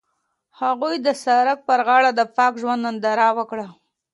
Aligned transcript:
هغوی 0.59 0.95
د 1.01 1.07
سړک 1.23 1.59
پر 1.67 1.79
غاړه 1.87 2.11
د 2.15 2.21
پاک 2.35 2.53
ژوند 2.61 2.81
ننداره 2.85 3.27
وکړه. 3.37 3.67